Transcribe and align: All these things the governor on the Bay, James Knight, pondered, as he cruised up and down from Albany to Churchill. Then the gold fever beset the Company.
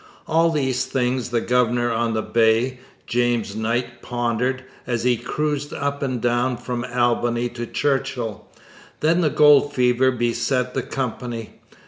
All 0.25 0.49
these 0.49 0.85
things 0.87 1.29
the 1.29 1.41
governor 1.41 1.91
on 1.91 2.15
the 2.15 2.23
Bay, 2.23 2.79
James 3.05 3.55
Knight, 3.55 4.01
pondered, 4.01 4.63
as 4.87 5.03
he 5.03 5.15
cruised 5.15 5.73
up 5.73 6.01
and 6.01 6.19
down 6.19 6.57
from 6.57 6.83
Albany 6.85 7.49
to 7.49 7.67
Churchill. 7.67 8.47
Then 9.01 9.21
the 9.21 9.29
gold 9.29 9.73
fever 9.75 10.09
beset 10.09 10.73
the 10.73 10.81
Company. 10.81 11.59